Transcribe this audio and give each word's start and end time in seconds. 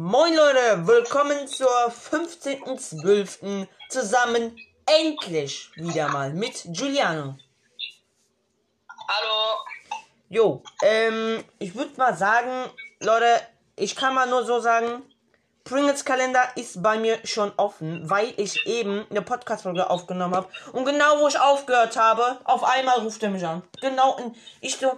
Moin 0.00 0.32
Leute, 0.32 0.86
willkommen 0.86 1.48
zur 1.48 1.68
15.12. 1.90 3.66
zusammen 3.88 4.56
endlich 4.86 5.72
wieder 5.74 6.06
mal 6.06 6.32
mit 6.32 6.62
Giuliano. 6.66 7.36
Hallo. 9.08 9.56
Jo, 10.28 10.62
ähm, 10.82 11.42
ich 11.58 11.74
würde 11.74 11.96
mal 11.96 12.16
sagen, 12.16 12.70
Leute, 13.00 13.40
ich 13.74 13.96
kann 13.96 14.14
mal 14.14 14.28
nur 14.28 14.44
so 14.44 14.60
sagen, 14.60 15.02
Pringles 15.64 16.04
Kalender 16.04 16.44
ist 16.54 16.80
bei 16.80 16.96
mir 16.96 17.18
schon 17.24 17.50
offen, 17.56 18.08
weil 18.08 18.32
ich 18.36 18.68
eben 18.68 19.04
eine 19.10 19.22
Podcast-Folge 19.22 19.90
aufgenommen 19.90 20.36
habe. 20.36 20.48
Und 20.74 20.84
genau 20.84 21.18
wo 21.18 21.26
ich 21.26 21.40
aufgehört 21.40 21.96
habe, 21.96 22.38
auf 22.44 22.62
einmal 22.62 23.00
ruft 23.00 23.20
er 23.24 23.30
mich 23.30 23.44
an. 23.44 23.64
Genau, 23.80 24.16
in, 24.18 24.36
ich 24.60 24.76
so, 24.76 24.96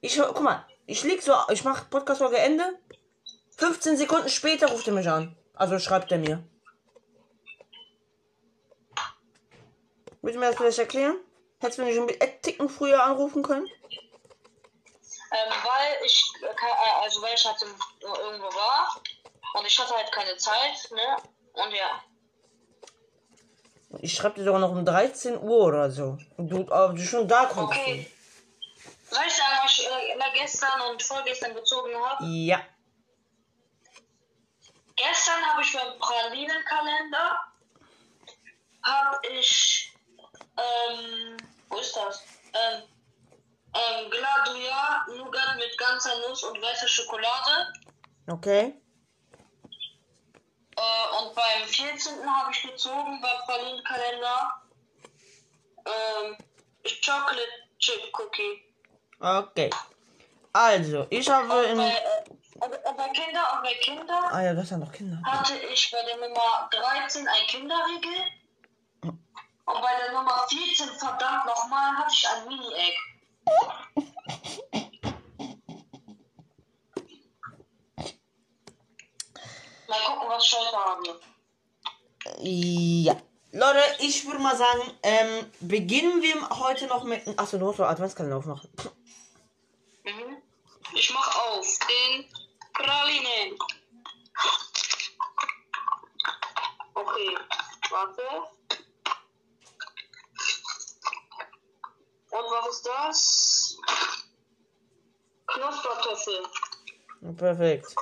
ich, 0.00 0.18
guck 0.18 0.40
mal, 0.40 0.64
ich 0.86 1.04
lieg 1.04 1.20
so, 1.20 1.34
ich 1.52 1.62
mach 1.62 1.90
Podcast-Folge 1.90 2.38
Ende. 2.38 2.64
15 3.60 3.98
Sekunden 3.98 4.30
später 4.30 4.68
ruft 4.68 4.86
er 4.86 4.94
mich 4.94 5.06
an. 5.06 5.36
Also 5.52 5.78
schreibt 5.78 6.10
er 6.10 6.18
mir. 6.18 6.42
Willst 10.22 10.36
du 10.36 10.40
mir 10.40 10.46
das 10.46 10.56
vielleicht 10.56 10.78
erklären? 10.78 11.16
Hättest 11.58 11.78
du 11.78 11.82
nicht 11.82 11.98
ein 11.98 12.40
Ticken 12.40 12.70
früher 12.70 13.02
anrufen 13.04 13.42
können? 13.42 13.66
Ähm, 13.66 15.52
weil 15.52 16.06
ich, 16.06 16.32
äh, 16.42 17.02
also 17.02 17.20
weil 17.20 17.34
ich 17.34 17.44
halt 17.44 17.62
irgendwo 18.02 18.46
war 18.46 19.02
und 19.54 19.66
ich 19.66 19.78
hatte 19.78 19.94
halt 19.94 20.10
keine 20.10 20.34
Zeit, 20.38 20.90
ne? 20.92 21.16
Und 21.52 21.72
ja. 21.72 22.02
Ich 23.98 24.14
schreibe 24.14 24.36
dir 24.36 24.44
sogar 24.44 24.60
noch 24.60 24.70
um 24.70 24.86
13 24.86 25.38
Uhr 25.38 25.66
oder 25.66 25.90
so. 25.90 26.16
Und 26.38 26.48
du, 26.48 26.60
aber 26.72 26.94
du 26.94 27.02
schon 27.02 27.28
da 27.28 27.44
kommst. 27.44 27.78
Okay. 27.78 28.10
Soll 29.10 29.22
ich 29.26 29.34
sagen, 29.34 29.52
was 29.62 29.78
ich 29.78 29.86
äh, 29.86 30.38
gestern 30.40 30.80
und 30.90 31.02
vorgestern 31.02 31.54
gezogen 31.54 31.94
habe? 31.94 32.24
Ja. 32.24 32.60
Gestern 35.00 35.44
habe 35.46 35.62
ich 35.62 35.72
beim 35.72 35.98
Pralinenkalender 35.98 37.40
habe 38.82 39.16
ich 39.28 39.90
ähm, 40.56 41.36
wo 41.68 41.78
ist 41.78 41.96
das? 41.96 42.22
Ähm, 42.52 42.82
ähm, 43.74 44.10
Gladua 44.10 45.06
Nougat 45.16 45.56
mit 45.56 45.78
ganzer 45.78 46.18
Nuss 46.28 46.42
und 46.42 46.60
weißer 46.60 46.88
Schokolade. 46.88 47.72
Okay. 48.28 48.74
Äh, 50.76 51.22
und 51.22 51.34
beim 51.34 51.68
14. 51.68 52.12
habe 52.28 52.50
ich 52.52 52.62
gezogen 52.62 53.20
bei 53.20 53.34
Pralinenkalender 53.46 54.62
ähm, 55.86 56.36
Chocolate 57.04 57.48
Chip 57.78 58.00
Cookie. 58.18 58.74
Okay. 59.20 59.70
Also, 60.52 61.06
ich 61.10 61.28
habe 61.28 61.62
in. 61.64 61.76
Bei, 61.76 61.90
äh, 61.90 62.19
bei 62.58 63.08
Kinder 63.08 63.52
und 63.54 63.62
bei 63.62 63.74
Kinder. 63.74 64.32
Ah 64.32 64.42
ja, 64.42 64.54
das 64.54 64.68
sind 64.68 64.80
noch 64.80 64.92
Kinder. 64.92 65.20
Hatte 65.24 65.56
ich 65.58 65.90
bei 65.90 66.02
der 66.02 66.16
Nummer 66.28 66.68
13 66.70 67.26
ein 67.26 67.46
Kinderriegel. 67.46 68.16
Und 69.02 69.80
bei 69.80 69.96
der 70.02 70.12
Nummer 70.12 70.46
14, 70.48 70.88
verdammt 70.98 71.46
nochmal, 71.46 71.96
hatte 71.96 72.12
ich 72.12 72.28
ein 72.28 72.48
Mini-Egg. 72.48 72.96
Mal 79.88 80.00
gucken, 80.06 80.28
was 80.28 80.44
ich 80.44 80.56
heute 80.58 80.76
habe. 80.76 81.20
Ja. 82.42 83.16
Leute, 83.52 83.80
ich 83.98 84.24
würde 84.26 84.38
mal 84.38 84.56
sagen, 84.56 84.82
ähm, 85.02 85.50
beginnen 85.60 86.22
wir 86.22 86.48
heute 86.60 86.86
noch 86.86 87.02
mit. 87.04 87.26
Achso, 87.36 87.58
du 87.58 87.64
musst 87.66 87.80
noch 87.80 87.88
Adventskalender 87.88 88.36
aufmachen. 88.36 88.70
Auf 91.50 91.78
den 91.80 92.24
Pralinen. 92.74 93.58
Okay, 96.94 97.38
warte. 97.90 98.22
Und 102.30 102.46
was 102.52 102.68
ist 102.68 102.86
das? 102.86 103.76
Knuspertöffel. 105.48 106.46
Perfekt. 107.36 107.94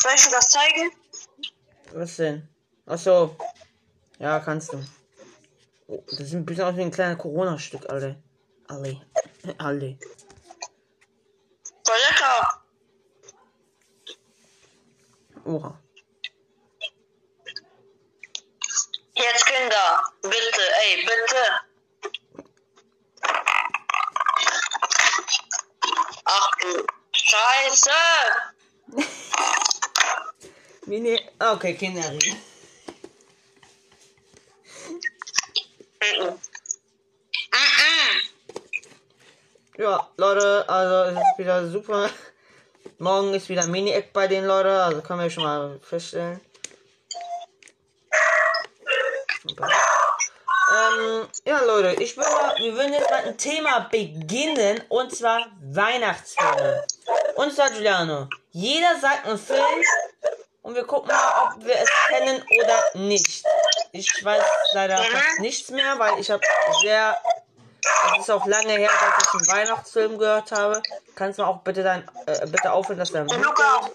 Soll 0.00 0.12
ich 0.16 0.24
dir 0.24 0.30
das 0.32 0.48
zeigen? 0.48 0.90
Was 1.92 2.16
denn? 2.16 2.48
Achso. 2.86 3.36
Ja, 4.18 4.40
kannst 4.40 4.72
du. 4.72 4.84
Oh, 5.86 6.02
das 6.08 6.18
sieht 6.18 6.34
ein 6.34 6.44
bisschen 6.44 6.64
aus 6.64 6.76
wie 6.76 6.82
ein 6.82 6.90
kleines 6.90 7.18
Corona-Stück, 7.18 7.88
Alter. 7.88 8.16
Alle. 8.66 9.06
Alle. 9.58 9.98
Oha. 15.44 15.78
Jetzt 19.14 19.46
Kinder, 19.46 20.02
bitte, 20.22 20.62
ey, 20.84 21.04
bitte. 21.04 21.60
Ach 26.24 26.50
du 26.60 26.86
Scheiße. 27.12 27.90
Mini. 30.86 31.20
Okay. 31.38 31.76
Mhm. 31.80 32.42
Ja, 39.78 40.08
Leute, 40.16 40.68
also 40.68 41.10
es 41.10 41.26
ist 41.26 41.38
wieder 41.38 41.68
super. 41.68 42.10
Morgen 43.02 43.34
ist 43.34 43.48
wieder 43.48 43.66
Mini-Eck 43.66 44.12
bei 44.12 44.28
den 44.28 44.44
Leuten, 44.44 44.68
also 44.68 45.00
können 45.00 45.22
wir 45.22 45.28
schon 45.28 45.42
mal 45.42 45.80
feststellen. 45.82 46.40
Ähm, 49.44 51.26
ja, 51.44 51.60
Leute, 51.64 52.00
ich 52.00 52.16
würde, 52.16 52.30
wir 52.58 52.74
würden 52.74 52.92
jetzt 52.92 53.10
mal 53.10 53.24
ein 53.24 53.36
Thema 53.36 53.88
beginnen 53.90 54.84
und 54.88 55.12
zwar 55.12 55.48
Weihnachtsfilme. 55.60 56.84
Und 57.34 57.52
zwar, 57.52 57.70
Giuliano, 57.70 58.28
jeder 58.52 58.96
sagt 59.00 59.26
einen 59.26 59.36
Film 59.36 59.82
und 60.62 60.76
wir 60.76 60.84
gucken 60.84 61.08
mal, 61.08 61.56
ob 61.56 61.64
wir 61.64 61.74
es 61.74 61.90
kennen 62.06 62.40
oder 62.62 63.04
nicht. 63.04 63.44
Ich 63.90 64.24
weiß 64.24 64.44
leider 64.74 64.98
fast 64.98 65.40
nichts 65.40 65.70
mehr, 65.70 65.98
weil 65.98 66.20
ich 66.20 66.30
habe 66.30 66.44
sehr 66.82 67.18
es 68.14 68.20
ist 68.20 68.30
auch 68.30 68.46
lange 68.46 68.74
her, 68.74 68.90
dass 68.90 69.24
ich 69.24 69.34
einen 69.34 69.48
Weihnachtsfilm 69.48 70.18
gehört 70.18 70.52
habe. 70.52 70.82
Kannst 71.14 71.38
du 71.38 71.44
auch 71.44 71.62
bitte 71.62 71.82
dann 71.82 72.08
äh, 72.26 72.46
bitte 72.46 72.72
aufhören, 72.72 72.98
dass 72.98 73.12
wir 73.12 73.20
am 73.20 73.26
Luca. 73.26 73.90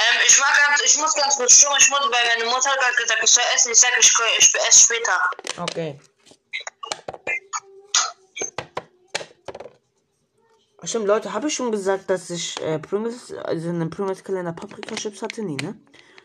Ähm, 0.00 0.20
ich 0.26 0.40
war 0.40 0.48
ganz, 0.66 0.82
ich 0.84 0.96
muss 0.98 1.14
ganz 1.14 1.36
kurz 1.36 1.60
schon, 1.60 1.72
ich 1.78 1.90
muss, 1.90 2.00
weil 2.00 2.38
meine 2.38 2.50
Mutter 2.50 2.70
hat 2.70 2.96
gesagt, 2.96 3.20
ich 3.22 3.30
soll 3.30 3.44
essen, 3.54 3.72
ich 3.72 3.78
sag, 3.78 3.90
ich, 3.98 4.12
ich 4.38 4.54
esse 4.68 4.84
später. 4.84 5.20
Okay. 5.60 6.00
Stimmt, 10.84 11.08
Leute, 11.08 11.32
habe 11.32 11.48
ich 11.48 11.54
schon 11.54 11.72
gesagt, 11.72 12.08
dass 12.08 12.30
ich 12.30 12.60
äh, 12.62 12.78
Pringles, 12.78 13.32
also 13.32 13.68
in 13.68 13.76
einem 13.76 13.90
Pringles-Kalender 13.90 14.52
Paprika-Chips 14.52 15.22
hatte? 15.22 15.42
Nie, 15.42 15.56
ne? 15.56 15.78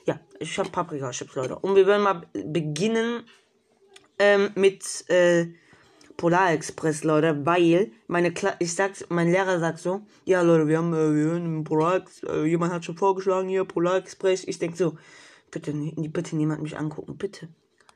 Ja, 0.06 0.20
ich 0.40 0.58
habe 0.60 0.70
Paprika-Chips, 0.70 1.34
Leute. 1.34 1.58
Und 1.58 1.76
wir 1.76 1.88
werden 1.88 2.04
mal 2.04 2.22
beginnen 2.32 3.28
ähm, 4.20 4.52
mit 4.54 5.10
äh, 5.10 5.48
Polar 6.18 6.52
Express, 6.52 7.04
Leute, 7.04 7.46
weil 7.46 7.92
meine 8.08 8.34
Kla 8.34 8.56
ich 8.60 8.76
sag's, 8.76 9.06
mein 9.10 9.32
Lehrer 9.32 9.60
sagt 9.60 9.80
so, 9.80 10.02
ja 10.26 10.42
Leute, 10.42 10.68
wir 10.68 10.78
haben, 10.78 10.94
äh, 10.94 11.16
wir 11.16 11.24
hören 11.32 11.64
Polar 11.64 11.98
Express, 11.98 12.30
äh, 12.32 12.44
jemand 12.46 12.74
hat 12.74 12.86
schon 12.86 12.98
vorgeschlagen 12.98 13.50
hier 13.50 13.66
Polar 13.66 13.98
Express. 13.98 14.44
Ich 14.46 14.60
denk 14.60 14.78
so, 14.78 14.98
bitte, 15.52 15.74
bitte 15.74 16.36
niemand 16.36 16.62
mich 16.62 16.78
angucken, 16.78 17.18
bitte. 17.18 17.50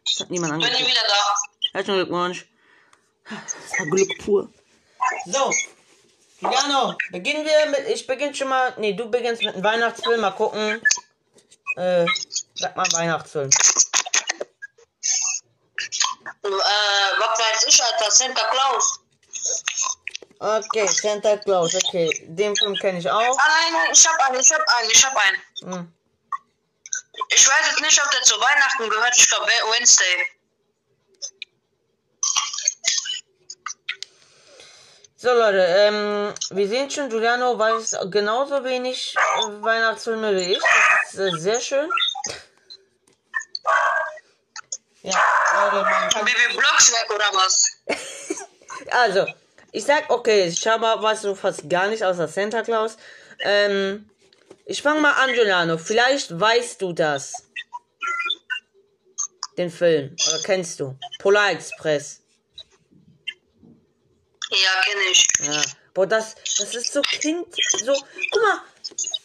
Es 0.05 0.19
hat 0.19 0.29
niemand 0.29 0.53
angeguckt. 0.53 0.77
Bin 0.77 0.85
ich 0.85 0.91
wieder 0.91 1.07
da. 1.07 1.73
Herzlichen 1.73 1.99
Glückwunsch. 1.99 2.47
Das 3.29 3.79
war 3.79 3.85
Glück 3.87 4.09
pur. 4.19 4.49
So. 5.25 5.51
Jano, 6.39 6.95
beginnen 7.11 7.45
wir 7.45 7.71
mit, 7.71 7.89
ich 7.89 8.05
beginn 8.05 8.33
schon 8.33 8.49
mal, 8.49 8.73
nee, 8.77 8.93
du 8.93 9.09
beginnst 9.09 9.43
mit 9.43 9.55
einem 9.55 9.63
Weihnachtsfilm, 9.63 10.21
mal 10.21 10.31
gucken. 10.31 10.81
Äh, 11.75 12.05
sag 12.53 12.75
mal 12.75 12.87
Weihnachtsfilm. 12.93 13.49
Äh, 16.43 16.49
was 16.49 17.39
weiß 17.39 17.65
ich, 17.67 17.83
Alter, 17.83 18.11
Santa 18.11 18.43
Claus. 18.49 18.99
Okay, 20.39 20.87
Santa 20.87 21.37
Claus, 21.37 21.73
okay. 21.75 22.09
Den 22.27 22.55
Film 22.55 22.75
kenne 22.75 22.99
ich 22.99 23.09
auch. 23.09 23.19
Ah, 23.19 23.47
nein, 23.47 23.73
nein, 23.73 23.91
ich 23.91 24.07
hab 24.07 24.19
einen, 24.27 24.39
ich 24.39 24.51
hab 24.51 24.61
einen, 24.77 24.89
ich 24.91 25.05
hab 25.05 25.15
einen. 25.15 25.73
Hm. 25.73 25.93
Ich 27.29 27.47
weiß 27.47 27.67
jetzt 27.71 27.81
nicht, 27.81 28.03
ob 28.03 28.11
der 28.11 28.21
zu 28.21 28.35
Weihnachten 28.35 28.89
gehört, 28.89 29.17
ich 29.17 29.29
glaube 29.29 29.47
Wednesday. 29.47 30.25
So 35.19 35.33
Leute, 35.33 35.57
ähm, 35.57 36.33
wir 36.51 36.67
sehen 36.67 36.91
schon, 36.91 37.09
Giuliano 37.09 37.57
weiß 37.57 37.97
genauso 38.11 38.63
wenig 38.63 39.15
Weihnachtsfilme 39.61 40.35
wie 40.35 40.53
ich. 40.53 40.63
Das 41.11 41.13
ist 41.15 41.19
äh, 41.19 41.39
sehr 41.39 41.59
schön. 41.59 41.89
Baby 46.25 46.57
Blocks 46.57 46.91
weg 46.91 47.13
oder 47.13 47.29
was? 47.33 47.71
Also, 48.91 49.25
ich 49.71 49.83
sag, 49.83 50.09
okay, 50.09 50.45
ich 50.45 50.65
habe 50.65 50.85
weißt 50.85 51.25
du 51.25 51.35
fast 51.35 51.69
gar 51.69 51.87
nicht 51.87 52.03
außer 52.03 52.27
Santa 52.27 52.61
Claus. 52.61 52.95
Ähm, 53.39 54.09
ich 54.65 54.81
fange 54.81 55.01
mal 55.01 55.13
an, 55.13 55.33
Giuliano. 55.33 55.77
Vielleicht 55.77 56.39
weißt 56.39 56.81
du 56.81 56.93
das. 56.93 57.33
Den 59.57 59.71
Film. 59.71 60.15
Oder 60.27 60.39
kennst 60.43 60.79
du? 60.79 60.97
Polar 61.19 61.51
Express. 61.51 62.21
Ja, 64.51 64.81
kenne 64.83 65.01
ich. 65.11 65.27
Ja. 65.39 65.61
Boah, 65.93 66.07
das, 66.07 66.35
das 66.57 66.75
ist 66.75 66.93
so 66.93 67.01
Kind. 67.01 67.47
So, 67.83 67.93
guck 68.31 68.41
mal. 68.41 68.61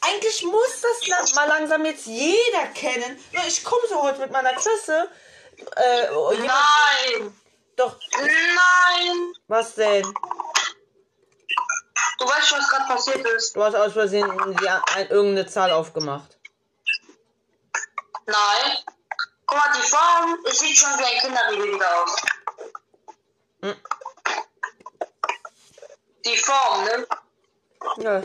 Eigentlich 0.00 0.43
muss 0.43 0.81
das 0.81 1.34
mal 1.34 1.46
langsam 1.46 1.84
jetzt 1.84 2.06
jeder 2.06 2.67
kennen. 2.75 3.19
Ich 3.46 3.62
komme 3.62 3.82
so 3.88 4.02
heute 4.02 4.20
mit 4.20 4.32
meiner 4.32 4.52
Klasse. 4.55 5.08
Äh, 5.76 6.10
oh, 6.14 6.32
Nein! 6.32 7.36
doch, 7.76 7.96
Nein! 8.18 9.32
was 9.48 9.74
denn? 9.74 10.02
Du 12.18 12.28
weißt, 12.28 12.52
was 12.52 12.68
gerade 12.68 12.86
passiert 12.86 13.26
ist. 13.26 13.56
Du 13.56 13.64
hast 13.64 13.74
aus 13.74 13.92
Versehen 13.94 14.30
die, 14.60 14.68
ein, 14.68 15.08
irgendeine 15.08 15.48
Zahl 15.48 15.70
aufgemacht. 15.70 16.38
Nein. 18.26 18.78
Guck 19.46 19.58
mal, 19.58 19.72
die 19.74 19.88
Form, 19.88 20.38
es 20.46 20.58
sieht 20.60 20.76
schon 20.78 20.98
wie 20.98 21.04
ein 21.04 21.18
Kinderriegel 21.18 21.74
wieder 21.74 22.02
aus. 22.02 22.16
Hm. 23.62 23.76
Die 26.24 26.36
Form, 26.36 26.84
ne? 26.84 27.06
Ja. 27.98 28.22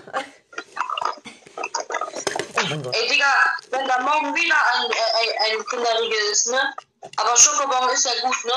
Oh. 2.58 2.92
Ey, 2.92 3.08
Digga, 3.08 3.34
wenn 3.70 3.88
da 3.88 4.00
morgen 4.00 4.36
wieder 4.36 4.56
ein, 4.74 4.92
äh, 4.92 5.54
ein 5.54 5.66
Kinderriegel 5.66 6.20
ist, 6.32 6.48
ne? 6.48 6.76
Aber 7.02 7.38
Schokobon 7.38 7.90
ist 7.94 8.06
ja 8.06 8.12
gut, 8.22 8.46
ne? 8.46 8.52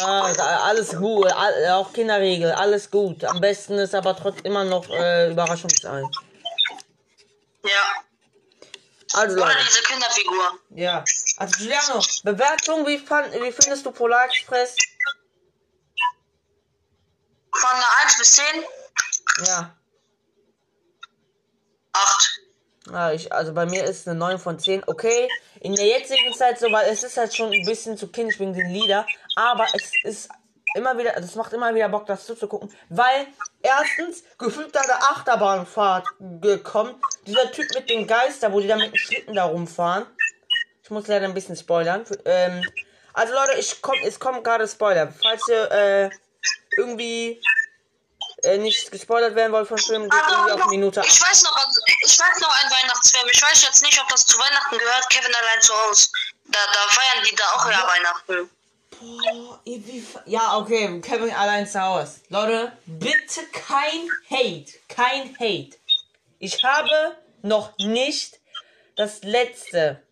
Ja, 0.00 0.22
alles 0.64 0.96
gut. 0.96 1.32
Auch 1.32 1.92
Kinderregel, 1.92 2.50
alles 2.52 2.90
gut. 2.90 3.24
Am 3.24 3.40
besten 3.40 3.78
ist 3.78 3.94
aber 3.94 4.16
trotzdem 4.16 4.46
immer 4.46 4.64
noch 4.64 4.88
äh, 4.90 5.30
Überraschungsei. 5.30 6.02
Ja. 7.62 7.70
Also 9.14 9.36
Oder 9.36 9.46
Leute, 9.46 9.58
diese 9.66 9.82
Kinderfigur. 9.82 10.58
ja. 10.70 11.04
Also 11.38 11.58
Giuliano, 11.58 12.02
Bewertung, 12.24 12.86
wie, 12.86 12.98
fand, 12.98 13.32
wie 13.32 13.52
findest 13.52 13.86
du 13.86 13.92
Polar 13.92 14.24
Express? 14.26 14.76
Von 17.52 17.70
einer 17.70 17.86
1 18.04 18.18
bis 18.18 18.32
10? 18.32 18.44
Ja. 19.46 19.76
8. 21.92 22.40
Ja, 22.92 23.12
ich, 23.12 23.32
also 23.32 23.52
bei 23.52 23.66
mir 23.66 23.84
ist 23.84 24.08
eine 24.08 24.18
9 24.18 24.38
von 24.38 24.58
10. 24.58 24.84
Okay, 24.86 25.28
in 25.60 25.74
der 25.74 25.86
jetzigen 25.86 26.32
Zeit 26.32 26.58
so, 26.58 26.70
weil 26.72 26.88
es 26.90 27.02
ist 27.02 27.16
halt 27.16 27.34
schon 27.34 27.52
ein 27.52 27.64
bisschen 27.64 27.96
zu 27.96 28.08
kindisch 28.08 28.40
wegen 28.40 28.54
den 28.54 28.70
Lieder, 28.70 29.06
aber 29.36 29.66
es 29.74 29.92
ist 30.04 30.28
immer 30.74 30.96
wieder, 30.98 31.12
das 31.12 31.34
macht 31.34 31.52
immer 31.52 31.74
wieder 31.74 31.88
Bock, 31.88 32.06
das 32.06 32.26
zuzugucken, 32.26 32.70
weil 32.88 33.26
erstens 33.62 34.22
gefühlt 34.38 34.74
da 34.74 34.80
eine 34.80 34.94
Achterbahnfahrt 34.94 36.06
gekommen, 36.40 36.94
dieser 37.26 37.50
Typ 37.52 37.66
mit 37.74 37.90
den 37.90 38.06
Geister, 38.06 38.52
wo 38.52 38.60
die 38.60 38.68
da 38.68 38.76
mit 38.76 38.92
dem 38.92 38.96
Schlitten 38.96 39.34
da 39.34 39.44
rumfahren. 39.44 40.06
Ich 40.82 40.90
muss 40.90 41.06
leider 41.06 41.26
ein 41.26 41.34
bisschen 41.34 41.56
spoilern. 41.56 42.04
Ähm, 42.24 42.64
also 43.12 43.34
Leute, 43.34 43.58
ich 43.58 43.82
komm, 43.82 43.96
es 44.04 44.18
kommt 44.18 44.44
gerade 44.44 44.66
Spoiler. 44.66 45.12
Falls 45.20 45.46
ihr 45.48 45.70
äh, 45.70 46.10
irgendwie 46.76 47.40
äh, 48.42 48.58
nicht 48.58 48.90
gespoilert 48.90 49.34
werden 49.34 49.52
wollt 49.52 49.66
von 49.68 49.78
Filmen, 49.78 50.08
geht 50.08 50.20
irgendwie 50.30 50.52
auf 50.52 50.66
Minute 50.66 51.02
ich 51.06 51.20
weiß 51.22 51.42
noch, 51.42 51.54
was- 51.56 51.80
ich 52.04 52.18
weiß 52.18 52.40
noch 52.40 52.62
einen 52.62 52.70
Weihnachtsfilm. 52.70 53.28
Ich 53.32 53.42
weiß 53.42 53.62
jetzt 53.62 53.82
nicht, 53.82 54.00
ob 54.00 54.08
das 54.08 54.24
zu 54.26 54.38
Weihnachten 54.38 54.78
gehört. 54.78 55.10
Kevin 55.10 55.34
allein 55.34 55.60
zu 55.62 55.72
Hause. 55.74 56.08
Da, 56.46 56.58
da 56.72 56.80
feiern 56.90 57.24
die 57.28 57.34
da 57.34 57.44
auch 57.54 57.70
ja 57.70 57.86
Weihnachten. 57.86 58.50
Boah, 59.00 59.60
wie 59.64 60.06
Ja, 60.26 60.56
okay, 60.56 61.00
Kevin 61.00 61.32
allein 61.34 61.66
zu 61.68 61.80
Hause. 61.80 62.20
Leute, 62.28 62.72
bitte 62.86 63.44
kein 63.52 64.08
Hate. 64.30 64.72
Kein 64.88 65.36
Hate. 65.38 65.76
Ich 66.38 66.62
habe 66.64 67.16
noch 67.42 67.76
nicht 67.78 68.38
das 68.96 69.22
letzte 69.22 70.02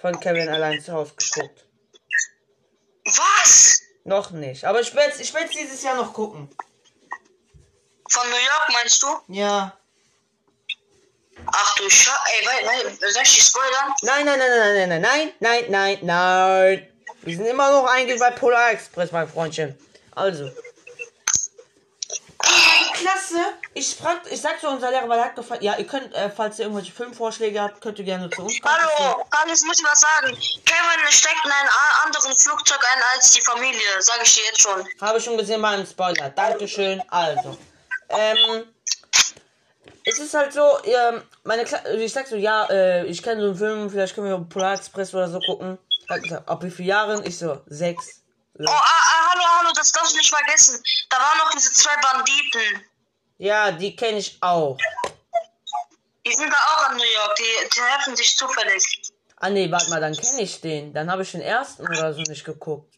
von 0.00 0.18
Kevin 0.20 0.48
allein 0.48 0.82
zu 0.82 0.92
Hause 0.92 1.14
geguckt. 1.16 1.64
Was? 3.04 3.80
Noch 4.04 4.30
nicht. 4.30 4.64
Aber 4.64 4.80
ich 4.80 4.94
werde 4.94 5.20
ich 5.20 5.34
werd's 5.34 5.52
dieses 5.52 5.82
Jahr 5.82 5.96
noch 5.96 6.12
gucken. 6.12 6.54
Von 8.10 8.28
New 8.28 8.36
York 8.36 8.68
meinst 8.72 9.02
du? 9.02 9.06
Ja. 9.28 9.72
Ach 11.46 11.74
du 11.76 11.88
Scha... 11.88 12.12
Ey, 12.26 12.46
wei, 12.46 12.66
wei, 12.66 13.10
soll 13.12 13.22
ich 13.22 13.34
die 13.34 13.40
spoilern? 13.40 13.94
Nein, 14.02 14.26
nein, 14.26 14.38
nein, 14.38 14.50
nein, 14.50 14.88
nein, 14.88 14.88
nein, 14.88 15.00
nein, 15.00 15.32
nein, 15.40 15.64
nein, 15.70 15.98
nein. 16.02 16.88
Wir 17.22 17.36
sind 17.36 17.46
immer 17.46 17.70
noch 17.70 17.86
eigentlich 17.86 18.18
bei 18.18 18.30
Polar 18.30 18.72
Express, 18.72 19.12
mein 19.12 19.28
Freundchen. 19.28 19.78
Also. 20.14 20.50
Klasse. 22.94 23.54
Ich 23.74 23.94
frag, 23.94 24.20
ich 24.30 24.40
sag 24.40 24.60
zu 24.60 24.68
unserer 24.68 24.90
Lehrer, 24.90 25.08
weil 25.08 25.18
er 25.18 25.26
hat 25.26 25.36
gefragt, 25.36 25.62
ja, 25.62 25.76
ihr 25.76 25.86
könnt, 25.86 26.12
äh, 26.14 26.30
falls 26.30 26.58
ihr 26.58 26.64
irgendwelche 26.64 26.92
Filmvorschläge 26.92 27.60
habt, 27.62 27.80
könnt 27.80 27.98
ihr 27.98 28.04
gerne 28.04 28.28
zu 28.28 28.42
uns 28.42 28.60
kommen. 28.60 28.74
Hallo, 28.74 29.24
alles 29.30 29.62
muss 29.62 29.78
ich 29.78 29.84
was 29.84 30.00
sagen. 30.00 30.36
Kevin 30.64 31.12
steckt 31.12 31.44
in 31.44 31.50
einem 31.50 31.70
anderen 32.04 32.36
Flugzeug 32.36 32.80
ein 32.94 33.02
als 33.14 33.30
die 33.30 33.40
Familie, 33.40 33.80
sage 34.00 34.22
ich 34.24 34.34
dir 34.34 34.44
jetzt 34.44 34.62
schon. 34.62 34.84
Habe 35.00 35.18
ich 35.18 35.24
schon 35.24 35.38
gesehen 35.38 35.62
beim 35.62 35.86
Spoiler. 35.86 36.30
Dankeschön. 36.30 37.02
Also. 37.08 37.56
Ähm. 38.10 38.64
Es 40.04 40.18
ist 40.18 40.34
halt 40.34 40.52
so, 40.52 40.82
ähm, 40.84 41.22
meine 41.44 41.64
Kla 41.64 41.84
ich 41.92 42.12
sag 42.12 42.26
so, 42.26 42.36
ja, 42.36 42.64
äh, 42.70 43.04
ich 43.06 43.22
kenne 43.22 43.42
so 43.42 43.48
einen 43.48 43.56
Film, 43.56 43.90
vielleicht 43.90 44.14
können 44.14 44.28
wir 44.28 44.38
Polar 44.38 44.74
Express 44.74 45.14
oder 45.14 45.28
so 45.28 45.38
gucken. 45.40 45.78
Hat 46.08 46.22
gesagt, 46.22 46.48
ab 46.48 46.62
wie 46.64 46.70
vielen 46.70 46.88
Jahren? 46.88 47.24
Ich 47.26 47.38
so, 47.38 47.60
sechs. 47.66 48.22
Oh, 48.58 48.64
ah, 48.66 48.72
ah, 48.72 49.30
hallo, 49.30 49.42
hallo, 49.58 49.72
das 49.74 49.92
darfst 49.92 50.12
du 50.12 50.16
nicht 50.16 50.30
vergessen. 50.30 50.82
Da 51.10 51.18
waren 51.18 51.38
noch 51.38 51.50
diese 51.52 51.72
zwei 51.72 51.94
Banditen. 52.00 52.84
Ja, 53.38 53.70
die 53.70 53.94
kenne 53.94 54.18
ich 54.18 54.38
auch. 54.40 54.76
Die 56.26 56.32
sind 56.34 56.52
da 56.52 56.56
auch 56.56 56.90
in 56.90 56.96
New 56.96 57.04
York, 57.04 57.36
die, 57.36 57.68
die 57.74 57.80
helfen 57.80 58.16
sich 58.16 58.36
zufällig. 58.36 58.84
Ah 59.36 59.48
nee, 59.48 59.70
warte 59.70 59.88
mal, 59.88 60.00
dann 60.00 60.14
kenne 60.14 60.42
ich 60.42 60.60
den. 60.60 60.92
Dann 60.92 61.10
habe 61.10 61.22
ich 61.22 61.32
den 61.32 61.40
ersten 61.40 61.82
oder 61.86 62.12
so 62.12 62.20
nicht 62.22 62.44
geguckt. 62.44 62.94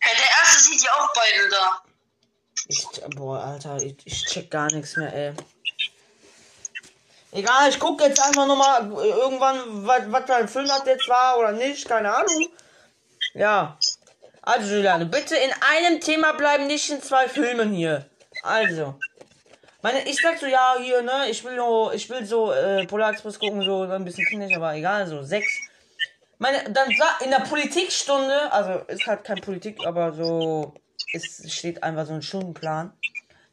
Hey, 0.00 0.16
der 0.16 0.33
erste 0.54 0.70
sieht 0.70 0.82
ja 0.82 0.90
auch 0.92 1.08
beide 1.14 1.48
da. 1.48 1.82
Ich, 2.68 3.16
boah, 3.16 3.40
Alter, 3.40 3.76
ich, 3.76 3.96
ich 4.04 4.24
check 4.24 4.50
gar 4.50 4.72
nichts 4.72 4.96
mehr, 4.96 5.12
ey. 5.12 5.32
Egal, 7.32 7.68
ich 7.68 7.80
gucke 7.80 8.04
jetzt 8.04 8.20
einfach 8.20 8.46
nochmal 8.46 8.90
irgendwann, 8.90 9.86
was 9.86 10.24
für 10.24 10.36
ein 10.36 10.48
Film 10.48 10.68
das 10.68 10.86
jetzt 10.86 11.08
war 11.08 11.38
oder 11.38 11.52
nicht, 11.52 11.88
keine 11.88 12.14
Ahnung. 12.14 12.48
Ja. 13.34 13.76
Also, 14.42 14.74
Juliane, 14.74 15.06
bitte 15.06 15.36
in 15.36 15.50
einem 15.60 16.00
Thema 16.00 16.32
bleiben, 16.32 16.66
nicht 16.66 16.88
in 16.90 17.02
zwei 17.02 17.28
Filmen 17.28 17.72
hier. 17.72 18.08
Also. 18.42 18.98
Meine, 19.82 20.08
ich 20.08 20.20
sag 20.20 20.38
so, 20.38 20.46
ja, 20.46 20.76
hier, 20.78 21.02
ne, 21.02 21.28
ich 21.28 21.42
will 21.44 21.56
nur, 21.56 21.92
ich 21.92 22.08
will 22.08 22.24
so, 22.24 22.52
äh, 22.52 22.86
Polar 22.86 23.10
Express 23.10 23.38
gucken, 23.38 23.62
so 23.62 23.82
ein 23.82 24.04
bisschen 24.04 24.26
kindisch, 24.26 24.56
aber 24.56 24.74
egal, 24.74 25.06
so 25.06 25.22
sechs. 25.22 25.50
Meine, 26.38 26.70
dann 26.70 26.90
in 27.24 27.30
der 27.30 27.40
Politikstunde, 27.40 28.52
also 28.52 28.84
ist 28.86 29.06
halt 29.06 29.24
kein 29.24 29.40
Politik, 29.40 29.86
aber 29.86 30.12
so, 30.12 30.74
es 31.12 31.52
steht 31.52 31.82
einfach 31.82 32.06
so 32.06 32.14
ein 32.14 32.22
Stundenplan. 32.22 32.92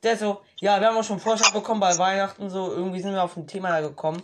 Der 0.03 0.17
so, 0.17 0.41
ja, 0.59 0.79
wir 0.79 0.87
haben 0.87 0.97
auch 0.97 1.03
schon 1.03 1.19
Vorschlag 1.19 1.53
bekommen 1.53 1.79
bei 1.79 1.95
Weihnachten, 1.97 2.49
so, 2.49 2.71
irgendwie 2.71 3.01
sind 3.01 3.13
wir 3.13 3.23
auf 3.23 3.37
ein 3.37 3.47
Thema 3.47 3.69
da 3.69 3.81
gekommen. 3.81 4.23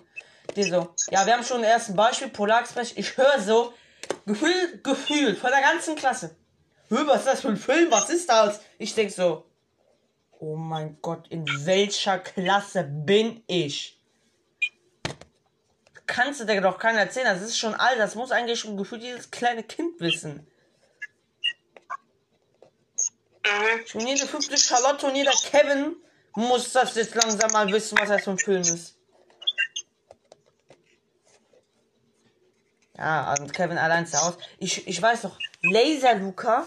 Der 0.56 0.66
so, 0.66 0.94
ja, 1.12 1.26
wir 1.26 1.34
haben 1.34 1.44
schon 1.44 1.58
ein 1.58 1.66
erstes 1.66 1.96
Beispiel, 1.96 2.30
Polar 2.30 2.62
Express, 2.62 2.94
ich 2.96 3.16
höre 3.16 3.40
so, 3.40 3.74
Gefühl, 4.26 4.80
Gefühl, 4.84 5.36
von 5.36 5.52
der 5.52 5.62
ganzen 5.62 5.96
Klasse. 5.96 6.36
Was 6.90 7.20
ist 7.20 7.28
das 7.28 7.42
für 7.42 7.50
ein 7.50 7.58
Film, 7.58 7.92
was 7.92 8.10
ist 8.10 8.30
das? 8.30 8.62
Ich 8.78 8.96
denk 8.96 9.12
so, 9.12 9.46
oh 10.40 10.56
mein 10.56 10.98
Gott, 11.02 11.28
in 11.30 11.46
welcher 11.66 12.20
Klasse 12.20 12.84
bin 12.84 13.44
ich? 13.48 13.97
Kannst 16.08 16.40
du 16.40 16.46
dir 16.46 16.62
doch 16.62 16.80
keiner 16.80 17.02
erzählen, 17.02 17.26
das 17.26 17.42
ist 17.42 17.58
schon 17.58 17.76
alt, 17.76 18.00
das 18.00 18.16
muss 18.16 18.32
eigentlich 18.32 18.60
schon 18.60 18.78
gefühlt 18.78 19.04
jedes 19.04 19.30
kleine 19.30 19.64
Kind 19.64 20.00
wissen. 20.00 20.48
Mhm. 23.46 23.88
Schon 23.88 24.08
jede 24.08 24.26
fünfte 24.26 24.58
Charlotte 24.58 25.06
und 25.06 25.16
jeder 25.16 25.32
Kevin 25.32 25.98
muss 26.34 26.72
das 26.72 26.96
jetzt 26.96 27.16
langsam 27.16 27.52
mal 27.52 27.72
wissen, 27.72 27.98
was 28.00 28.10
das 28.10 28.24
für 28.24 28.32
ein 28.32 28.38
Film 28.38 28.62
ist. 28.62 28.96
Ja, 32.98 33.36
und 33.40 33.54
Kevin 33.54 33.78
allein 33.78 34.08
zu 34.08 34.18
Hause. 34.18 34.38
Ich, 34.58 34.88
ich 34.88 35.02
weiß 35.02 35.24
noch, 35.24 35.38
Laser 35.62 36.16
Luca, 36.16 36.66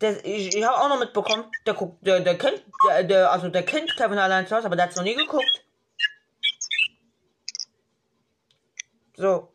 der, 0.00 0.24
ich, 0.24 0.54
ich 0.54 0.64
habe 0.64 0.80
auch 0.80 0.88
noch 0.88 1.00
mitbekommen, 1.00 1.44
der 1.66 1.74
guckt, 1.74 2.06
der, 2.06 2.20
der 2.20 2.38
kennt, 2.38 2.62
der, 2.88 3.04
der, 3.04 3.32
also 3.32 3.48
der 3.48 3.64
kennt 3.64 3.96
Kevin 3.96 4.18
allein 4.18 4.46
zu 4.46 4.54
Hause, 4.54 4.66
aber 4.66 4.76
der 4.76 4.86
hat's 4.86 4.96
noch 4.96 5.04
nie 5.04 5.16
geguckt. 5.16 5.64
So. 9.22 9.48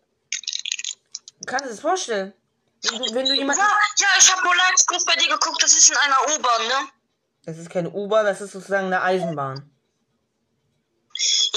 Du 1.41 1.45
kannst 1.45 1.65
es 1.65 1.81
vorstellen. 1.81 2.33
Wenn 2.83 2.99
du, 2.99 3.15
wenn 3.15 3.25
du 3.25 3.33
jemanden. 3.33 3.59
Ja, 3.61 3.67
ja, 3.99 4.07
ich 4.17 4.31
habe 4.31 4.41
Polar 4.41 4.71
Express 4.71 5.03
bei 5.03 5.15
dir 5.15 5.27
geguckt, 5.27 5.61
das 5.61 5.73
ist 5.73 5.89
in 5.89 5.97
einer 5.97 6.17
U-Bahn, 6.21 6.67
ne? 6.67 6.89
Das 7.45 7.57
ist 7.57 7.69
keine 7.69 7.89
U-Bahn, 7.89 8.25
das 8.25 8.39
ist 8.39 8.53
sozusagen 8.53 8.85
eine 8.87 9.01
Eisenbahn. 9.01 9.69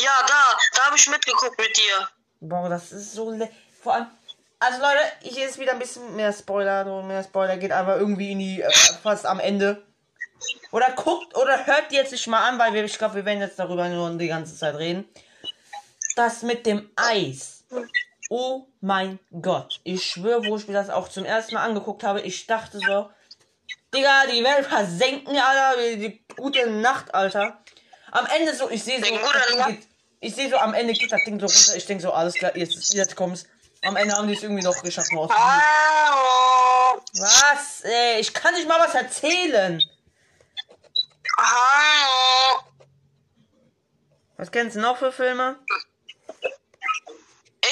Ja, 0.03 0.11
da, 0.27 0.59
da 0.75 0.87
habe 0.87 0.97
ich 0.97 1.09
mitgeguckt 1.09 1.57
mit 1.57 1.77
dir. 1.77 2.09
Boah, 2.41 2.69
das 2.69 2.91
ist 2.91 3.13
so. 3.13 3.31
le- 3.31 3.51
Vor 3.81 3.95
allem, 3.95 4.07
Also 4.59 4.81
Leute, 4.81 4.99
hier 5.21 5.49
ist 5.49 5.59
wieder 5.61 5.73
ein 5.73 5.79
bisschen 5.79 6.17
mehr 6.17 6.33
Spoiler, 6.33 6.85
so 6.85 7.03
mehr 7.03 7.23
Spoiler 7.23 7.59
geht 7.59 7.71
aber 7.71 7.97
irgendwie 7.99 8.33
in 8.33 8.39
die 8.41 8.61
äh, 8.63 8.73
fast 9.05 9.25
am 9.25 9.39
Ende. 9.39 9.87
Oder 10.73 10.91
guckt 10.97 11.37
oder 11.37 11.65
hört 11.65 11.93
jetzt 11.93 12.11
nicht 12.11 12.27
mal 12.27 12.49
an, 12.49 12.59
weil 12.59 12.73
wir, 12.73 12.83
ich 12.83 12.99
glaube, 12.99 13.15
wir 13.15 13.25
werden 13.25 13.41
jetzt 13.41 13.59
darüber 13.61 13.89
nur 13.89 14.11
die 14.19 14.27
ganze 14.29 14.57
Zeit 14.57 14.75
reden. 14.75 15.09
Das 16.17 16.43
mit 16.43 16.67
dem 16.67 16.91
Eis. 16.97 17.60
Oh 18.29 18.67
mein 18.81 19.19
Gott. 19.43 19.81
Ich 19.83 20.05
schwöre, 20.05 20.47
wo 20.47 20.57
ich 20.57 20.69
mir 20.69 20.75
das 20.75 20.91
auch 20.91 21.09
zum 21.09 21.25
ersten 21.25 21.55
Mal 21.55 21.65
angeguckt 21.65 22.05
habe, 22.05 22.21
ich 22.21 22.47
dachte 22.47 22.79
so, 22.79 23.11
Digga, 23.93 24.27
die 24.27 24.45
Welt 24.45 24.67
versenken, 24.67 25.37
Alter, 25.37 25.81
die, 25.83 25.99
die 25.99 26.25
gute 26.37 26.71
Nacht, 26.71 27.13
Alter. 27.13 27.61
Am 28.13 28.27
Ende 28.27 28.55
so, 28.55 28.71
ich 28.71 28.85
sehe 28.85 29.03
so, 29.03 29.11
geht, 29.67 29.89
ich 30.21 30.35
sehe 30.35 30.49
so, 30.49 30.57
am 30.59 30.75
Ende 30.75 30.93
geht 30.93 31.11
das 31.11 31.25
Ding 31.25 31.41
so 31.41 31.47
runter. 31.47 31.77
Ich 31.77 31.87
denke 31.87 32.03
so, 32.03 32.13
alles 32.13 32.35
klar, 32.35 32.57
jetzt, 32.57 32.95
jetzt 32.95 33.17
kommt's. 33.17 33.47
Am 33.83 33.97
Ende 33.97 34.15
haben 34.15 34.29
die 34.29 34.35
es 34.35 34.43
irgendwie 34.43 34.63
noch 34.63 34.81
geschafft. 34.83 35.11
Hallo. 35.13 37.03
Was? 37.15 37.81
Ey, 37.83 38.21
ich 38.21 38.33
kann 38.33 38.55
nicht 38.55 38.69
mal 38.69 38.79
was 38.79 38.95
erzählen. 38.95 39.81
Hallo. 41.37 42.63
Was 44.37 44.53
kennst 44.53 44.77
du 44.77 44.81
noch 44.81 44.99
für 44.99 45.11
Filme? 45.11 45.59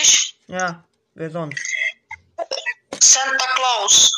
Ich, 0.01 0.39
Ja, 0.47 0.85
wer 1.15 1.31
sonst? 1.31 1.61
Santa 3.01 3.47
Claus. 3.55 4.13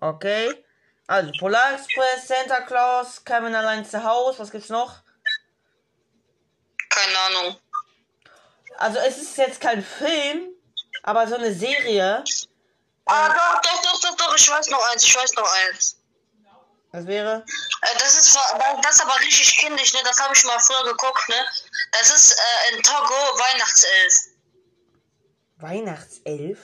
Okay. 0.00 0.64
Also, 1.06 1.32
Polar 1.38 1.74
Express, 1.74 2.28
Santa 2.28 2.60
Claus, 2.62 3.24
Kevin 3.24 3.54
allein 3.54 3.84
zu 3.84 4.02
Hause, 4.02 4.38
was 4.38 4.50
gibt's 4.50 4.68
noch? 4.68 5.00
Keine 6.88 7.18
Ahnung. 7.28 7.60
Also, 8.78 8.98
es 8.98 9.18
ist 9.18 9.36
jetzt 9.36 9.60
kein 9.60 9.84
Film, 9.84 10.50
aber 11.02 11.26
so 11.26 11.34
eine 11.34 11.52
Serie. 11.52 12.24
Ah, 13.06 13.28
doch, 13.28 13.60
doch, 13.60 13.82
doch, 13.82 14.00
doch, 14.00 14.16
doch, 14.16 14.36
ich 14.36 14.48
weiß 14.48 14.68
noch 14.68 14.90
eins, 14.92 15.04
ich 15.04 15.14
weiß 15.16 15.32
noch 15.34 15.48
eins. 15.66 15.96
Das 16.92 17.06
wäre. 17.06 17.44
Äh, 17.82 17.98
Das 17.98 18.14
ist, 18.18 18.36
das 18.82 18.94
ist 18.94 19.02
aber 19.02 19.18
richtig 19.20 19.56
kindisch, 19.58 19.92
ne? 19.94 20.00
Das 20.04 20.20
habe 20.20 20.34
ich 20.34 20.44
mal 20.44 20.58
früher 20.58 20.84
geguckt, 20.84 21.28
ne? 21.28 21.46
Das 21.92 22.10
ist 22.10 22.32
äh, 22.32 22.74
in 22.76 22.82
Togo 22.82 23.14
Weihnachtself. 23.14 24.14
Weihnachtself? 25.62 26.58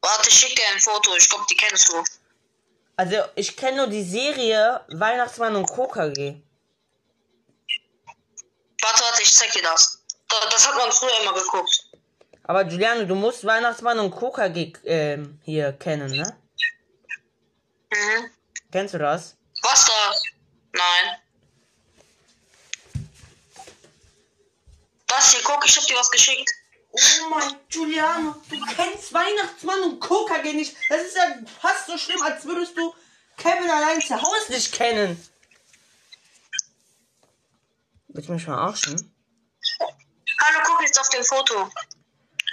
Warte, 0.00 0.28
ich 0.28 0.34
schick 0.34 0.56
dir 0.56 0.64
ein 0.74 0.80
Foto, 0.80 1.14
ich 1.16 1.28
glaube, 1.28 1.44
die 1.50 1.56
kennst 1.56 1.88
du. 1.92 2.02
Also, 2.96 3.16
ich 3.36 3.56
kenne 3.56 3.78
nur 3.78 3.86
die 3.86 4.02
Serie 4.02 4.84
Weihnachtsmann 4.88 5.54
und 5.56 5.66
KKG. 5.66 6.42
Warte, 8.82 9.00
warte, 9.04 9.22
ich 9.22 9.32
zeig 9.32 9.52
dir 9.52 9.62
das. 9.62 10.02
Da- 10.28 10.48
Das 10.50 10.66
hat 10.66 10.76
man 10.76 10.90
früher 10.92 11.20
immer 11.22 11.34
geguckt. 11.34 11.88
Aber 12.44 12.64
Giuliano, 12.64 13.04
du 13.06 13.14
musst 13.14 13.44
Weihnachtsmann 13.44 13.98
und 14.00 14.10
KKG 14.14 14.72
ähm, 14.84 15.40
hier 15.44 15.72
kennen, 15.74 16.10
ne? 16.10 16.36
Mhm. 17.92 18.30
Kennst 18.72 18.94
du 18.94 18.98
das? 18.98 19.36
Was 19.62 19.84
da? 19.86 20.14
Nein. 20.72 21.16
Was 25.14 25.32
hier, 25.32 25.42
guck, 25.44 25.64
ich 25.66 25.76
hab 25.76 25.86
dir 25.86 25.96
was 25.96 26.10
geschickt. 26.10 26.50
Oh 26.90 27.28
mein 27.28 27.54
Giuliano, 27.68 28.34
du 28.48 28.60
kennst 28.74 29.12
Weihnachtsmann 29.12 29.82
und 29.82 30.00
KKG 30.00 30.54
nicht. 30.54 30.74
Das 30.88 31.02
ist 31.02 31.16
ja 31.16 31.34
fast 31.60 31.86
so 31.86 31.98
schlimm, 31.98 32.22
als 32.22 32.44
würdest 32.44 32.76
du 32.76 32.94
Kevin 33.36 33.70
allein 33.70 34.00
zu 34.00 34.20
Hause 34.20 34.52
nicht 34.52 34.72
kennen. 34.72 35.22
Willst 38.08 38.28
du 38.28 38.32
mich 38.32 38.44
verarschen? 38.44 39.14
Hallo, 39.80 40.60
guck 40.64 40.82
jetzt 40.82 41.00
auf 41.00 41.08
dem 41.10 41.24
Foto. 41.24 41.70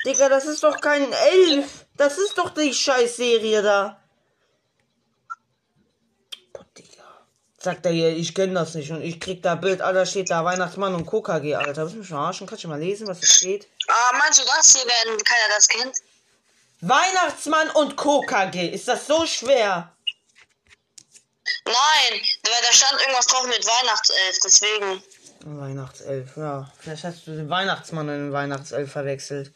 Digga, 0.06 0.30
das 0.30 0.46
ist 0.46 0.63
doch 0.63 0.80
kein 0.80 1.12
Elf. 1.12 1.86
Das 1.96 2.18
ist 2.18 2.38
doch 2.38 2.54
die 2.54 2.74
Scheißserie 2.74 3.62
da. 3.62 4.01
Boah, 6.54 6.66
Digga. 6.78 7.28
Sagt 7.62 7.86
er 7.86 7.92
hier, 7.92 8.16
ich 8.16 8.34
kenn 8.34 8.56
das 8.56 8.74
nicht 8.74 8.92
und 8.92 9.01
ich 9.01 9.20
krieg 9.20 9.44
da 9.44 9.56
Bild, 9.56 9.82
Alter, 9.82 10.06
steht 10.06 10.30
da 10.30 10.46
Weihnachtsmann 10.46 10.96
und 10.96 11.06
KKG, 11.06 11.56
Alter. 11.56 11.86
Du 11.88 11.98
mich 11.98 12.08
verarschen? 12.08 12.48
Kannst 12.48 12.63
du 12.63 12.70
mal 12.70 12.80
lesen, 12.80 13.06
was 13.08 13.20
da 13.20 13.28
steht? 13.28 13.68
Ah, 13.88 14.18
meinst 14.18 14.39
du 14.39 14.46
das 14.46 14.74
hier, 14.74 14.86
wenn 14.86 15.18
keiner 15.18 15.54
das 15.54 15.68
kennt? 15.68 15.98
Weihnachtsmann 16.80 17.70
und 17.72 17.98
KKG. 17.98 18.70
Ist 18.70 18.88
das 18.88 19.08
so 19.08 19.25
schwer? 19.25 19.94
Nein, 21.66 22.22
weil 22.44 22.62
da 22.66 22.72
stand 22.72 23.01
irgendwas 23.01 23.28
drauf 23.28 23.46
mit 23.46 23.66
Weihnachtself, 23.66 24.38
deswegen. 24.44 25.04
Weihnachtself, 25.44 26.38
ja. 26.38 26.72
Vielleicht 26.80 27.04
hast 27.04 27.28
du 27.28 27.32
den 27.32 27.50
Weihnachtsmann 27.50 28.08
und 28.08 28.16
den 28.16 28.32
Weihnachtself 28.32 28.89
verwechselt. 28.89 29.54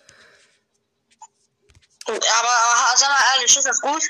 Aber, 2.06 2.18
aber 2.20 2.98
sag 2.98 3.10
mal 3.10 3.20
ehrlich, 3.36 3.58
ist 3.58 3.66
das 3.66 3.80
gut? 3.80 4.04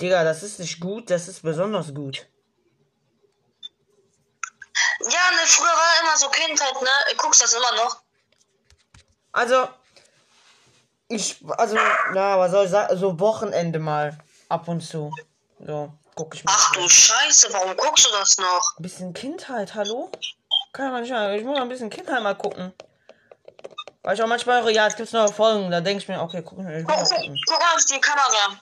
Digga, 0.00 0.24
das 0.24 0.42
ist 0.42 0.58
nicht 0.58 0.80
gut, 0.80 1.10
das 1.10 1.28
ist 1.28 1.42
besonders 1.42 1.94
gut. 1.94 2.26
Ja, 5.02 5.08
ne, 5.08 5.46
früher 5.46 5.66
war 5.66 6.02
immer 6.02 6.16
so 6.16 6.28
Kindheit, 6.28 6.80
ne? 6.82 6.88
Guckst 7.16 7.42
das 7.42 7.54
immer 7.54 7.72
noch? 7.76 8.02
Also, 9.32 9.68
ich, 11.08 11.42
also, 11.56 11.76
ja, 11.76 12.38
was 12.38 12.50
soll 12.50 12.64
ich 12.66 12.70
sagen, 12.70 12.96
so 12.98 13.18
Wochenende 13.18 13.78
mal, 13.78 14.18
ab 14.48 14.68
und 14.68 14.80
zu. 14.80 15.10
So, 15.58 15.92
guck 16.14 16.34
ich 16.34 16.44
mal. 16.44 16.52
Ach 16.54 16.72
du 16.72 16.88
Scheiße, 16.88 17.52
warum 17.52 17.76
guckst 17.76 18.06
du 18.06 18.10
das 18.10 18.36
noch? 18.38 18.76
Ein 18.78 18.82
bisschen 18.82 19.14
Kindheit, 19.14 19.74
hallo? 19.74 20.10
Kann 20.72 20.92
man 20.92 21.02
nicht 21.02 21.10
mal, 21.10 21.34
ich 21.34 21.44
muss 21.44 21.56
mal 21.56 21.62
ein 21.62 21.68
bisschen 21.68 21.90
Kindheit 21.90 22.22
mal 22.22 22.34
gucken. 22.34 22.72
Weil 24.02 24.14
ich 24.14 24.22
auch 24.22 24.26
manchmal 24.26 24.62
höre, 24.62 24.70
ja, 24.70 24.86
es 24.86 24.96
gibt 24.96 25.12
neue 25.12 25.32
Folgen, 25.32 25.70
da 25.70 25.80
denke 25.80 26.02
ich 26.02 26.08
mir, 26.08 26.20
okay, 26.20 26.42
gucken, 26.42 26.68
ich 26.68 26.86
Guck, 26.86 26.96
mal 26.96 27.04
guck, 27.04 27.36
guck 27.46 27.74
auf 27.74 27.84
die 27.84 28.00
Kamera. 28.00 28.60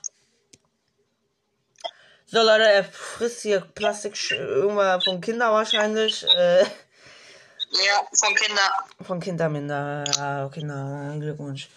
So, 2.31 2.43
Leute, 2.43 2.71
er 2.71 2.83
frisst 2.83 3.41
hier 3.41 3.61
Plastik, 3.61 4.13
irgendwann 4.29 5.01
von 5.01 5.19
Kinder 5.19 5.51
wahrscheinlich, 5.51 6.23
äh, 6.35 6.59
Ja, 6.61 8.07
von 8.13 8.35
Kinder. 8.35 8.71
Von 9.01 9.19
Kinderminder, 9.19 10.03
ja, 10.15 10.49
Kinder, 10.49 11.15
Glückwunsch. 11.19 11.69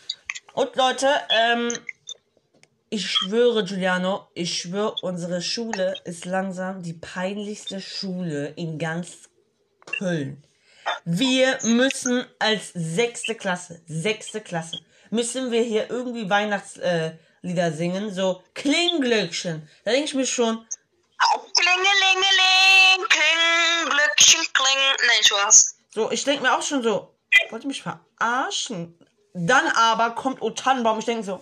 Und 0.52 0.76
Leute, 0.76 1.08
ähm, 1.30 1.72
ich 2.90 3.10
schwöre, 3.10 3.64
Giuliano, 3.64 4.28
ich 4.34 4.60
schwöre, 4.60 4.94
unsere 5.00 5.40
Schule 5.40 5.94
ist 6.04 6.26
langsam 6.26 6.82
die 6.82 6.92
peinlichste 6.92 7.80
Schule 7.80 8.48
in 8.48 8.78
ganz 8.78 9.30
Köln. 9.86 10.44
Wir 11.06 11.58
müssen 11.62 12.26
als 12.38 12.72
sechste 12.74 13.36
Klasse, 13.36 13.80
sechste 13.86 14.42
Klasse, 14.42 14.80
müssen 15.08 15.50
wir 15.50 15.62
hier 15.62 15.88
irgendwie 15.88 16.28
Weihnachtslieder 16.28 17.06
äh, 17.06 17.18
Lieder 17.42 17.72
singen, 17.72 18.14
so 18.14 18.42
Klingglöckchen. 18.54 19.68
Da 19.84 19.90
denke 19.90 20.06
ich 20.06 20.14
mir 20.14 20.26
schon, 20.26 20.66
Klingelingeling, 21.54 23.08
kling, 23.08 23.90
Glöckchen, 23.90 24.52
kling. 24.52 24.78
Nein, 25.06 25.24
Spaß. 25.24 25.76
So, 25.94 26.10
ich 26.10 26.24
denke 26.24 26.42
mir 26.42 26.56
auch 26.56 26.62
schon 26.62 26.82
so, 26.82 27.14
wollt 27.50 27.64
ihr 27.64 27.68
mich 27.68 27.82
verarschen? 27.82 28.98
Dann 29.34 29.66
aber 29.68 30.14
kommt 30.14 30.42
O 30.42 30.50
Tannenbaum, 30.50 30.98
ich 30.98 31.04
denke 31.04 31.24
so, 31.24 31.40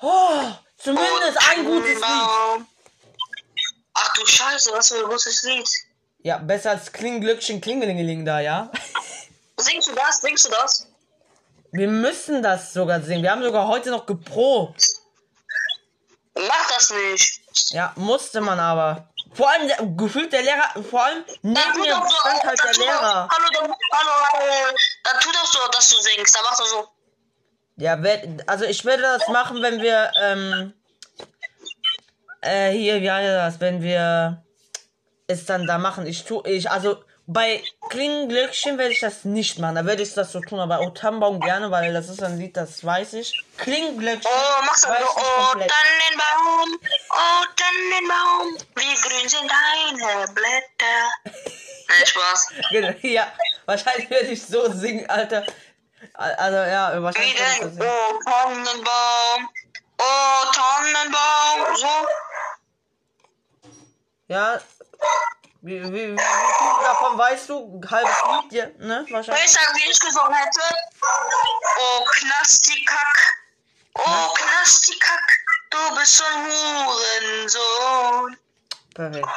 oh, 0.00 0.52
zumindest 0.78 1.38
ein 1.50 1.64
gutes 1.64 1.94
Lied. 1.96 2.66
Ach 3.94 4.12
du 4.14 4.26
Scheiße, 4.26 4.72
was 4.72 4.88
für 4.88 4.98
ein 4.98 5.10
gutes 5.10 5.42
Lied. 5.42 5.68
Ja, 6.24 6.38
besser 6.38 6.70
als 6.70 6.92
Klinglöckchen, 6.92 7.60
Klingelingeling 7.60 8.24
da, 8.24 8.40
ja? 8.40 8.70
Singst 9.58 9.88
du 9.88 9.94
das? 9.94 10.20
Singst 10.20 10.46
du 10.46 10.50
das? 10.50 10.88
Wir 11.72 11.88
müssen 11.88 12.42
das 12.42 12.74
sogar 12.74 13.00
singen. 13.00 13.22
Wir 13.22 13.30
haben 13.32 13.42
sogar 13.42 13.66
heute 13.66 13.90
noch 13.90 14.04
geprobt. 14.04 14.86
Mach 16.34 16.68
das 16.74 16.90
nicht. 16.90 17.40
Ja, 17.70 17.92
musste 17.96 18.42
man 18.42 18.60
aber. 18.60 19.08
Vor 19.32 19.48
allem, 19.48 19.66
der, 19.68 19.78
gefühlt 19.96 20.30
der 20.32 20.42
Lehrer, 20.42 20.82
vor 20.90 21.04
allem 21.04 21.24
neben 21.40 21.80
mir 21.80 21.94
stand 21.94 22.44
halt 22.44 22.62
der 22.62 22.74
Lehrer. 22.74 23.28
Hallo, 23.30 23.74
hallo, 23.90 24.10
hallo. 24.32 24.76
Dann 25.04 25.20
tu 25.20 25.32
doch 25.32 25.46
so, 25.46 25.58
dass 25.72 25.88
du 25.88 25.96
singst. 25.96 26.36
Dann 26.36 26.42
mach 26.44 26.58
doch 26.58 26.66
so. 26.66 26.88
Ja, 27.76 27.98
also 28.46 28.66
ich 28.66 28.84
werde 28.84 29.02
das 29.02 29.28
machen, 29.28 29.62
wenn 29.62 29.80
wir, 29.80 30.12
ähm, 30.20 30.74
äh, 32.42 32.70
hier, 32.72 33.00
wie 33.00 33.10
heißt 33.10 33.28
das, 33.28 33.60
wenn 33.60 33.80
wir 33.80 34.44
es 35.26 35.46
dann 35.46 35.66
da 35.66 35.78
machen. 35.78 36.06
Ich 36.06 36.24
tu, 36.24 36.42
ich, 36.44 36.70
also 36.70 37.02
bei 37.32 37.62
Klingenglöckchen 37.90 38.78
werde 38.78 38.92
ich 38.92 39.00
das 39.00 39.24
nicht 39.24 39.58
machen. 39.58 39.74
Da 39.76 39.84
werde 39.84 40.02
ich 40.02 40.14
das 40.14 40.32
so 40.32 40.40
tun, 40.40 40.60
aber 40.60 40.80
O 40.80 40.90
Tannenbaum 40.90 41.40
gerne, 41.40 41.70
weil 41.70 41.92
das 41.92 42.08
ist 42.08 42.22
ein 42.22 42.38
Lied, 42.38 42.56
das 42.56 42.84
weiß 42.84 43.14
ich. 43.14 43.44
Klingenglöckchen 43.58 44.30
Oh, 44.32 44.62
mach's 44.64 44.86
weiß 44.86 44.98
so. 44.98 45.04
ich 45.04 45.10
Oh. 45.16 45.52
Tannenbaum. 45.52 46.80
Oh, 47.10 47.44
Tannenbaum. 47.56 48.58
Wie 48.76 48.94
grün 49.08 49.28
sind 49.28 49.50
deine 49.50 50.32
Blätter. 50.32 51.34
Nein, 51.88 52.06
Spaß. 52.06 52.48
Genau, 52.70 52.94
Ja, 53.02 53.32
wahrscheinlich 53.66 54.08
werde 54.10 54.28
ich 54.28 54.42
so 54.44 54.70
singen, 54.72 55.08
Alter. 55.08 55.44
Also 56.14 56.56
ja, 56.56 56.96
Wie 56.98 57.02
wahrscheinlich 57.02 57.36
so 57.60 57.68
denn? 57.68 57.80
Oh, 57.80 58.20
Tannenbaum. 58.24 59.48
Oh, 59.98 60.52
Tannenbaum. 60.52 61.76
So. 61.76 61.88
Ja. 64.28 64.60
Wie, 65.64 65.80
wie, 65.80 65.92
wie, 65.92 66.16
viel 66.16 66.82
davon 66.82 67.16
weißt 67.16 67.48
du? 67.50 67.80
Halbes 67.88 68.16
Lied, 68.26 68.52
ja, 68.52 68.66
ne? 68.84 69.06
Wahrscheinlich. 69.10 69.44
ich 69.44 69.52
sagen, 69.52 69.72
wie 69.76 69.90
ich 69.90 70.00
gesungen 70.00 70.34
hätte? 70.34 70.60
Oh, 71.78 72.04
Knastikack. 72.04 73.34
Oh, 73.94 74.34
Knastikack. 74.34 75.22
Du 75.70 75.96
bist 75.96 76.16
so 76.16 76.24
ein 76.24 76.46
Hurensohn. 76.46 78.36
Perfekt. 78.92 79.28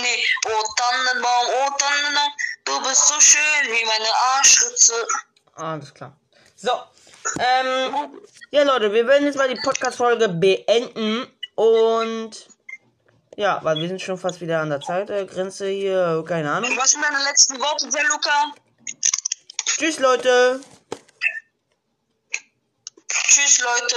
Nee, 0.00 0.24
oh 0.48 0.74
Tannenbaum, 0.76 1.46
oh 1.48 1.70
Tannenbaum. 1.78 2.32
Du 2.64 2.82
bist 2.82 3.08
so 3.08 3.18
schön 3.20 3.68
wie 3.68 3.86
meine 3.86 4.14
Arschritze. 4.36 5.06
Alles 5.54 5.94
klar. 5.94 6.14
So. 6.56 6.72
Ähm, 7.38 8.20
ja, 8.50 8.64
Leute, 8.64 8.92
wir 8.92 9.06
werden 9.06 9.24
jetzt 9.24 9.38
mal 9.38 9.48
die 9.48 9.60
Podcast-Folge 9.62 10.28
beenden. 10.28 11.26
Und. 11.54 12.53
Ja, 13.36 13.58
weil 13.62 13.78
wir 13.80 13.88
sind 13.88 14.00
schon 14.00 14.16
fast 14.16 14.40
wieder 14.40 14.60
an 14.60 14.70
der 14.70 14.80
Zeitgrenze 14.80 15.68
hier. 15.68 16.24
Keine 16.26 16.52
Ahnung. 16.52 16.70
Was 16.76 16.92
sind 16.92 17.04
deine 17.04 17.22
letzten 17.24 17.58
Worte, 17.58 17.88
der 17.88 18.04
Luca? 18.04 18.54
Tschüss, 19.64 19.98
Leute. 19.98 20.60
Tschüss, 23.08 23.60
Leute. 23.60 23.96